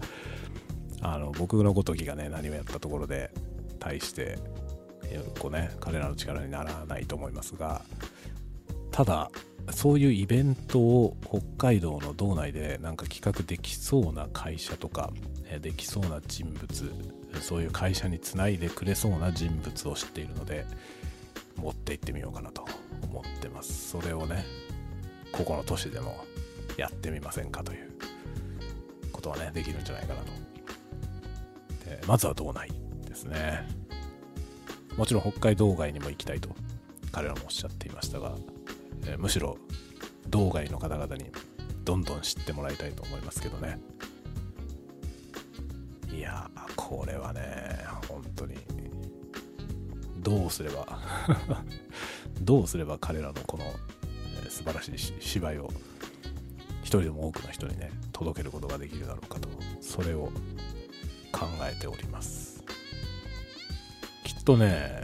[1.02, 3.30] あの僕のごときがね何をやったところで
[3.78, 4.40] 対して
[5.40, 7.82] こうね彼らの力にならないと思いますが
[8.92, 9.30] ただ
[9.76, 15.12] そういうイベントを北海道の道内でなんか企画できそうな会社とか
[15.62, 16.94] できそうな人物
[17.42, 20.66] そういう会社につないでくれそうな人物を知っているので
[21.58, 22.66] 持って行ってみようかなと
[23.04, 23.90] 思ってます。
[23.90, 24.46] それをね
[25.34, 26.24] ここの都市でも
[26.78, 27.92] やってみませんかという
[29.12, 30.28] ことはねできるんじゃないかなと。
[31.90, 32.72] でまずは道内
[33.06, 33.68] ですね。
[34.96, 36.56] もちろん北海道外にも行きたいと
[37.12, 38.36] 彼らもおっしゃっていましたが
[39.08, 39.58] え、むしろ
[40.28, 41.26] 道外の方々に
[41.84, 43.80] どんどん知ってもらいたいと思いますけどね。
[46.12, 48.56] いやこれはね本当に
[50.20, 51.00] どうすれば
[52.42, 53.66] どうすれば彼らのこの、
[54.44, 55.72] えー、素晴らしい芝居を
[56.82, 59.50] 一人でも多くの人にね届けることができるだろうかと
[59.82, 60.32] それを
[61.32, 62.64] 考えております。
[64.24, 65.04] きっとね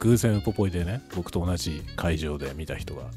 [0.00, 3.10] 偶然ウポポイでね僕と同じ会場で見た人が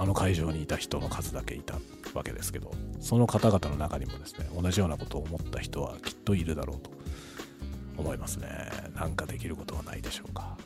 [0.00, 1.74] あの会場にいた人の数だけいた
[2.14, 6.90] わけですけどその方々の中にもですね同じようなことを思った人はきっといるだろうと
[7.96, 8.48] 思いますね。
[8.94, 10.56] なんかできることはないでしょうか、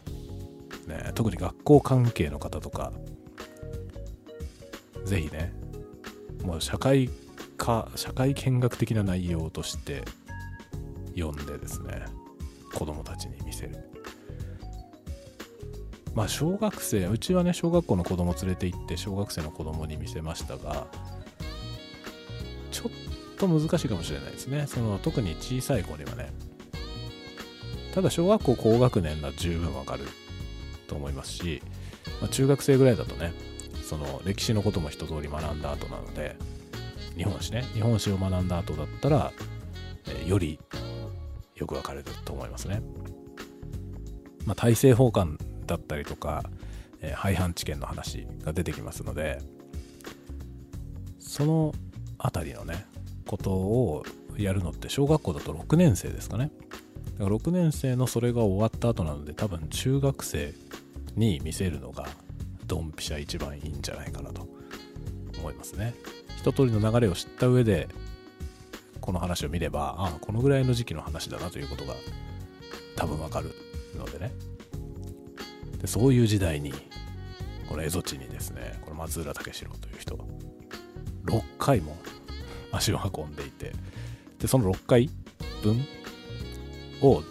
[0.87, 2.93] ね、特に学校関係の方とか
[5.07, 5.55] ぜひね
[6.45, 7.09] もう社会
[7.57, 10.03] 科社会見学的な内容として
[11.17, 12.05] 読んでですね
[12.75, 13.92] 子供たちに見せる。
[16.15, 20.87] まあ小学生うちはね小学校の子供連れて行って小学生の子供に見せましたが
[22.71, 24.67] ちょっと難しいかもしれないですね。
[24.67, 26.33] その特に小さい子にはね。
[27.95, 30.05] ただ小学校高学年なら十分わかる
[30.87, 31.63] と思いますし、
[32.23, 33.35] まあ、中学生ぐらいだとね
[33.83, 36.37] その歴史のことも一通り学んだ後なので
[37.17, 37.63] 日本史ね。
[37.75, 39.33] 日本史を学んだ後だったら、
[40.07, 40.59] えー、より
[41.57, 42.83] よくわかると思いますね。
[44.47, 45.37] まあ、大政奉還
[45.73, 46.45] だったりとか、
[47.01, 49.41] えー、廃藩置県の話が出てきますので
[51.19, 51.73] その
[52.19, 52.85] 辺りのね
[53.27, 54.05] ことを
[54.37, 56.51] やるのって小学校だと6年生ですかね。
[57.19, 60.53] だから6年生のそれが終わった後なので多分中学生
[61.17, 62.07] に見せるのが
[62.67, 64.49] ドンピシャ一番いいんじゃないかなと
[65.39, 65.95] 思いますね。
[66.37, 67.89] 一通りの流れを知った上で
[69.01, 71.95] この話を見ればああこのぐらいの時期の話だなということが
[72.97, 73.55] 多分わかる
[73.97, 74.33] のでね。
[75.83, 76.73] でそういう時代に
[77.69, 80.17] この蝦夷地にですねこの松浦武四郎という人
[81.27, 81.97] 6回も
[82.71, 83.73] 足を運んでいて
[84.39, 85.11] でその6回
[85.63, 85.85] 分
[87.03, 87.23] を、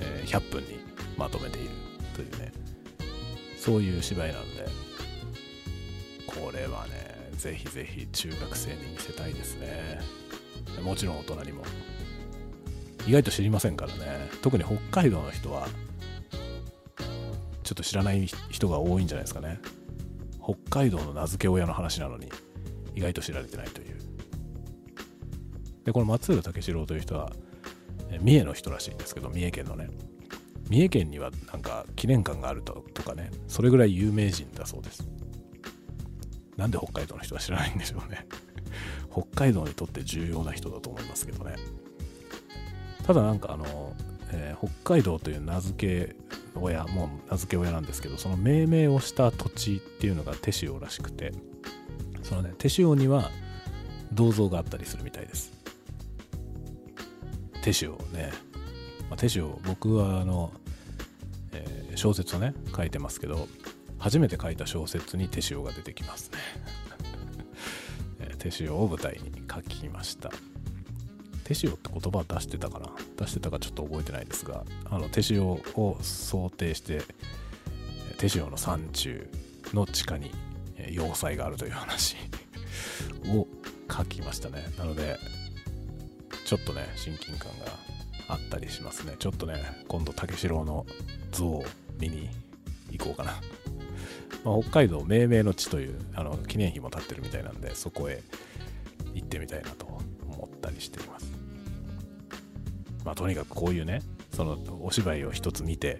[0.00, 0.80] え、100分に
[1.16, 1.70] まとめている
[2.14, 2.52] というね
[3.58, 4.66] そういう芝居なので
[6.26, 10.00] これはねぜひぜひ中学生に見せたいですね。
[10.82, 11.62] もちろん大人にも。
[13.06, 14.28] 意外と知りませんからね。
[14.42, 15.68] 特に北海道の人は
[17.68, 19.60] ちょっと知らない人が多いんじゃないですかね。
[20.42, 22.30] 北海道の名付け親の話なのに
[22.94, 23.98] 意外と知られてないという。
[25.84, 27.30] でこの松浦武四郎という人は
[28.22, 29.90] 三重の人らしいんですけど三重県のね。
[30.70, 33.30] 三重県にはなんか記念館があるととかね。
[33.48, 35.06] それぐらい有名人だそうです。
[36.56, 38.26] なんで北海道の人は知らないんでしょうね。
[39.12, 41.56] 北海道にとって重要な人だと思いますけどね。
[43.04, 43.92] ただなんかあの、
[44.30, 46.27] えー、北海道という名付け
[46.60, 51.32] 親もう名付け親なんですけどその命名をした土地っていうのが手塩らしくて
[52.22, 53.30] そのね手塩には
[54.12, 55.52] 銅像があったりするみたいです。
[57.62, 58.32] 手塩ね、
[59.10, 60.52] まあ、手塩僕はあの、
[61.52, 63.48] えー、小説をね書いてますけど
[63.98, 66.38] 初めて書いた小説に手塩が出てきますね。
[68.38, 70.30] 手塩を舞台に書きました。
[71.48, 72.90] 手塩って言葉出してたかな？
[73.16, 77.00] 出してたかちょっと覚えてないですがあの手塩を想定して
[78.18, 79.26] 手塩の山中
[79.72, 80.30] の地下に
[80.90, 82.16] 要塞があるという話
[83.28, 83.46] を
[83.90, 84.66] 書きましたね。
[84.76, 85.16] なので
[86.44, 87.66] ちょっとね親近感が
[88.28, 89.14] あったりしますね。
[89.18, 90.84] ちょっとね今度竹四郎の
[91.32, 91.64] 像を
[91.98, 92.28] 見に
[92.90, 93.40] 行こうかな、
[94.44, 98.22] まあ、北海道命名の地というあの記念碑も建ってるみたいなんでそこへ
[99.14, 99.86] 行ってみたいなと
[100.26, 101.37] 思ったりしています。
[103.08, 104.02] まあとにかくこういうね
[104.34, 105.98] そのお芝居を一つ見て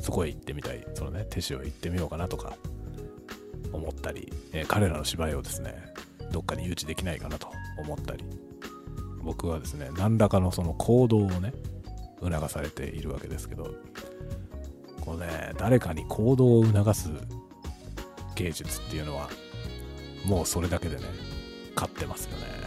[0.00, 2.56] そこへ行ってみたいそのね手塩へ行ってみようかなとか
[3.72, 5.74] 思ったり、えー、彼らの芝居をですね
[6.30, 8.24] どっかに誘致できないかなと思ったり
[9.20, 11.52] 僕はですね何らかのその行動をね
[12.20, 13.74] 促されているわけですけど
[15.00, 17.10] こうね誰かに行動を促す
[18.36, 19.28] 芸術っていうのは
[20.24, 21.02] もうそれだけでね
[21.74, 22.65] 勝ってますよね。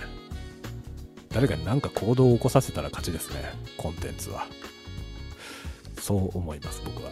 [1.29, 3.43] 誰かに何か行動を起こさせたら勝ちですね。
[3.77, 4.47] コンテンツは。
[5.99, 7.11] そう思います僕は。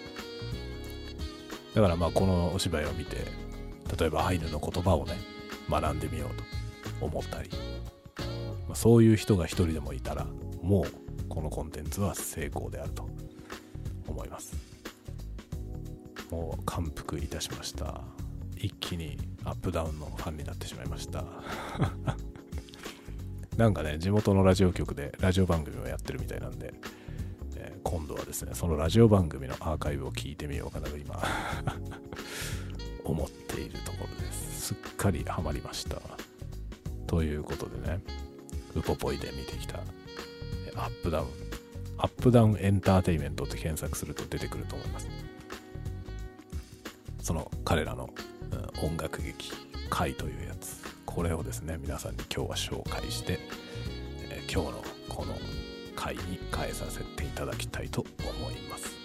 [1.76, 3.18] だからまあこのお芝居を見て
[4.00, 5.16] 例えばアイヌの言葉をね
[5.70, 7.50] 学んでみようと思ったり、
[8.68, 10.26] ま、そういう人が一人でもいたら
[10.64, 13.08] もうこのコンテンツは成功であると
[14.08, 14.56] 思います。
[16.32, 18.02] もう感服いたしました。
[18.58, 21.24] 一気にアップダウンのファンになってしまいました。
[23.58, 26.74] なんかね地元のラジオ局でラジオ番組をやってるみたいなんで、
[27.56, 31.20] えー、今度はですねそのラジオ番組のアーカイブを聞いてみようかなと今
[33.04, 34.68] 思っているところです。
[34.68, 36.00] すっかりハマりました。
[37.08, 38.00] ということでね
[38.76, 39.80] ウポポイで見てきた
[40.76, 41.28] アップダウン。
[42.00, 45.08] アップダウンエンターテイメントって検索すると出てくると思います。
[47.24, 48.14] その彼らの、
[48.82, 50.87] うん、音楽劇「カイ」というやつ。
[51.18, 53.40] これをですね皆さんに今日は紹介して、
[54.30, 55.34] えー、今日のこの
[55.96, 58.96] 回に変えさせていただきたいと思います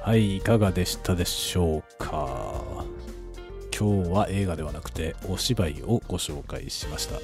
[0.00, 2.84] はい、いかがでしたでしょうか？
[3.78, 7.20] 今日は映画ではなくてお芝居をご紹介しました。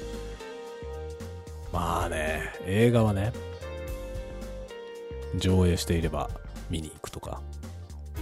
[1.73, 3.33] まあね、映画はね、
[5.35, 6.29] 上映していれば
[6.69, 7.41] 見に行くとか、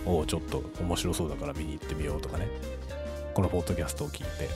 [0.06, 2.48] おちょっと面白そうだから見に行ってみようとかね、
[3.34, 4.50] このポッドキャストを聞いて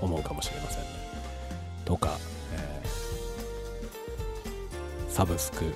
[0.00, 0.88] 思うかもしれませんね。
[1.84, 2.16] とか、
[2.54, 5.74] えー、サブスク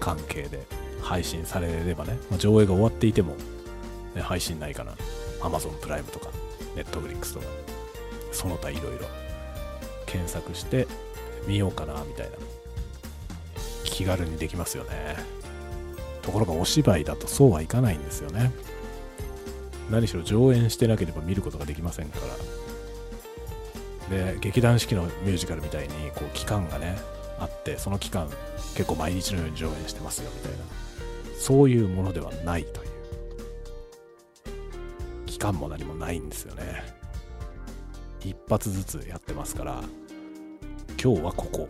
[0.00, 0.60] 関係で
[1.02, 3.34] 配信されればね、ま、上映が終わっていても、
[4.14, 4.92] ね、配信ないかな。
[5.40, 6.30] Amazon プライムとか
[6.74, 7.46] Netflix とか
[8.32, 9.06] その他いろいろ
[10.06, 10.86] 検索して
[11.46, 12.36] 見ようかなみたいな。
[13.98, 15.16] 気軽にできますよね。
[16.22, 18.52] ところがお芝居だとそうはいかないんですよね。
[19.90, 22.20] 何しろ上演してなければ見ることができませんか
[24.08, 24.16] ら。
[24.16, 26.96] で劇団四季のミュージカルみたいにこう期間がね
[27.40, 28.30] あってその期間
[28.76, 30.58] 結構毎日のように上演してますよみたいな。
[31.36, 32.90] そういうものではないという。
[35.26, 36.84] 期間も何もないんですよね。
[38.20, 39.82] 一発ずつやってますから
[41.02, 41.66] 今日はここ。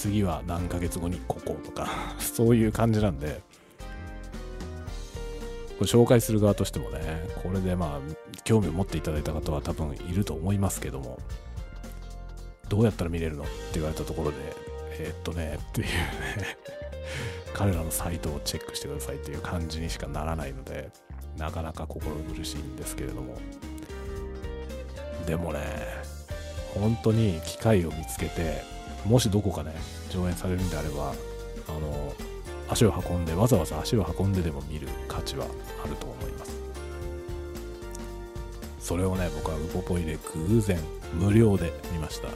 [0.00, 1.86] 次は何ヶ月後にこことか
[2.18, 3.42] そういう感じなんで
[5.78, 11.18] これ紹介する側としてもねこれでまあ興味を持っていただいた方は多分いると思いますけども
[12.70, 13.44] どうやったら見れるの？
[13.44, 14.36] って言われたところで
[14.92, 15.92] えー、っとねっていうね
[17.52, 20.90] 彼らのサイトをチェックしてくださいっていう感じにしかならないので
[21.36, 23.36] なかなか心苦しいんですけれども。
[25.26, 25.60] でもね
[26.74, 29.74] 本当に機会を見つけてもしどこかね
[30.10, 31.12] 上演されるんであれば
[31.68, 32.14] あの
[32.68, 35.46] 足を運んでわざわざ足を運んででも見る価値は
[35.84, 36.60] あると思います。
[38.78, 40.78] それをね僕はウポポイで偶然
[41.14, 42.28] 無料で見ました。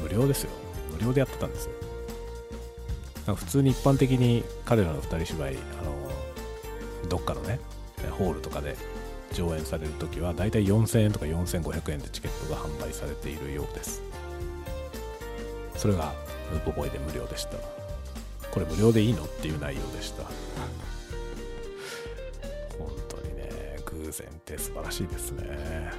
[0.00, 0.50] 無料ですよ。
[0.92, 3.34] 無料でやってたんですよ。
[3.34, 7.58] 普通に一般的に彼らの2人芝居あのどっかのね
[8.12, 8.76] ホールとかで
[9.32, 14.02] 上演されるときはだいたい4000円とか4500円でチケットが販売されているようです。
[15.76, 16.12] それが
[16.54, 17.56] ウポポイで無料でした。
[18.50, 19.24] これ無料でいいの？
[19.24, 20.22] っていう内容でした。
[22.78, 25.92] 本当にね偶然って素晴らしいですね。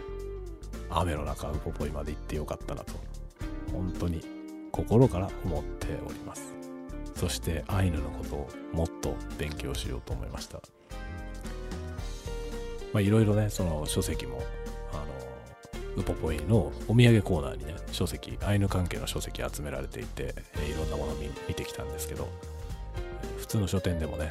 [0.90, 2.94] 雨の中ウポポイまで行ってよかったなと。
[3.72, 4.22] 本当に
[4.72, 6.54] 心から思っております。
[7.16, 10.60] そしてアイヌのことをもっと勉強しようと思いました。
[12.94, 14.42] まあいろいろねその書籍も
[15.98, 20.36] ウポポイのお土産コーナーにね書籍アイヌ関係の書籍集められていて
[20.70, 21.16] いろんなものを
[21.48, 22.30] 見てきたんですけど
[23.38, 24.30] 普通の書店でもね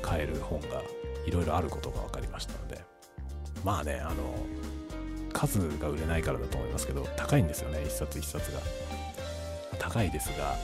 [0.00, 0.82] 買える本が
[1.26, 2.80] いろいろあることが分かりましたので
[3.64, 4.14] まあねあの
[5.32, 8.60] 数が売れないからだと思いますけど高いんですよね一冊一冊が。
[9.78, 10.56] 高いですが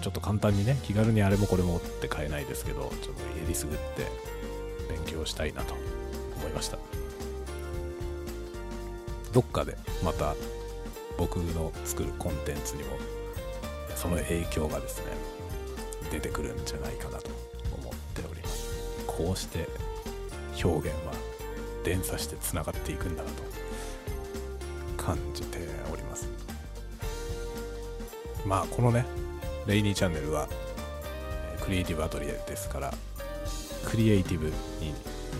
[0.00, 4.06] ちょっと簡単にね気軽にあれもこれもって買えないですけどちょっとえりすぐって
[4.88, 5.74] 勉強したいなと
[6.36, 6.78] 思いました。
[9.32, 10.34] どっかでまた
[11.16, 12.90] 僕の作るコンテンツにも
[13.94, 15.12] その影響がですね
[16.10, 17.30] 出てくるんじゃないかなと
[17.76, 18.68] 思っております。
[19.06, 19.68] こうして
[20.62, 21.12] 表現は
[21.84, 23.42] 連鎖してつながっていくんだなと
[24.96, 25.58] 感じて
[25.92, 26.28] おります。
[28.46, 29.04] まあこのね
[29.66, 30.48] レイニーチャンネルは
[31.60, 32.94] クリエイティブアトリエですから
[33.84, 34.52] クリエイティブに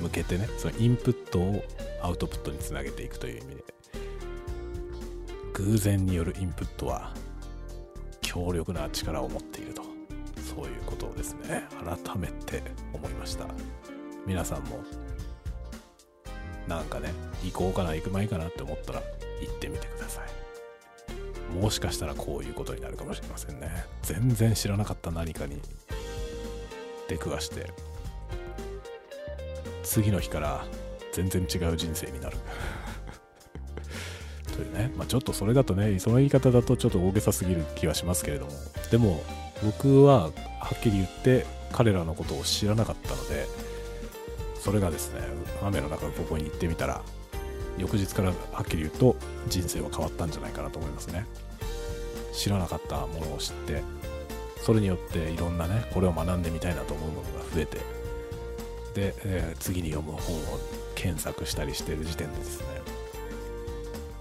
[0.02, 1.64] 向けてねそのインプットを
[2.02, 3.64] アウトプットにつなげていくという意味で
[5.58, 7.12] 偶然によるインプットは
[8.20, 9.82] 強力な力を持っていると。
[10.56, 11.66] そういうことをですね。
[11.84, 13.46] 改めて思いました。
[14.24, 14.78] 皆さんも
[16.68, 19.02] なんかね行こうかな行く前かなって思ったら
[19.40, 20.28] 行ってみてください。
[21.60, 23.84] もしかしたらこういうことになるかもしれませんね。
[24.02, 25.60] 全然知らなかった何かに
[27.08, 27.72] 出くわして
[29.82, 30.64] 次の日から
[31.12, 32.36] 全然違う人生になる。
[34.78, 38.52] ね、まあ、ちょっとそれだとねその言い方だとちょっと大げさすぎる気はしますけれども。
[38.90, 39.22] でも
[39.64, 40.30] 僕はは
[40.74, 43.46] っきり言って彼らのことを知らなかったので
[44.54, 45.20] それがですね
[45.62, 47.02] 雨の中のここに行ってみたら
[47.76, 49.16] 翌日からはっきり言うと
[49.48, 51.26] 人生は変わったんじゃないかなと思いますね。
[52.32, 53.82] 知らなかったものを知って
[54.62, 57.78] それによっていろんなねこれを学んでみたいなと思うものが増えて
[58.94, 60.58] で、えー、次に読む本を
[60.94, 62.97] 検索したりしてる時点でですね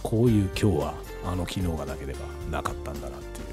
[0.03, 0.93] こういう今日は
[1.25, 2.19] あの機能がなければ
[2.49, 3.45] なかったんだなっていう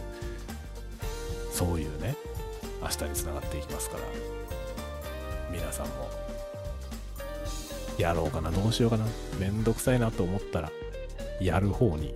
[1.50, 2.16] そういうね
[2.82, 4.02] 明日につながっていきますから
[5.50, 6.10] 皆さんも
[7.98, 9.06] やろうかなどうしようかな
[9.38, 10.70] めんどくさいなと思ったら
[11.40, 12.14] やる方に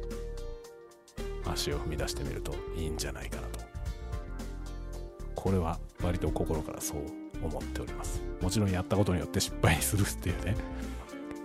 [1.47, 3.59] 足を踏み出してみるといいんじゃないかなと。
[5.35, 6.99] これは割と心からそう
[7.43, 8.21] 思っております。
[8.41, 10.57] もちろんやったことによって失敗するっていうね、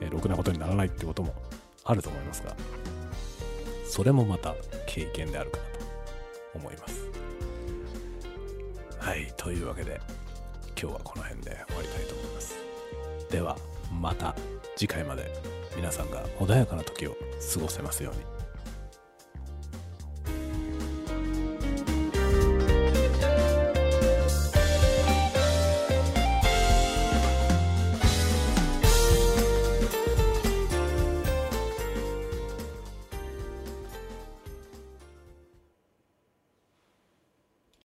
[0.01, 1.33] えろくなことにならないってことも
[1.83, 2.55] あると思いますが
[3.85, 4.55] それもまた
[4.87, 5.69] 経験であるかなと
[6.55, 7.03] 思います。
[8.97, 9.99] はいというわけで
[10.81, 12.55] 今日はこの辺で終わりたいと思います。
[13.29, 13.57] では
[13.91, 14.35] また
[14.75, 15.31] 次回まで
[15.75, 17.15] 皆さんが穏やかな時を
[17.53, 18.32] 過ごせますように。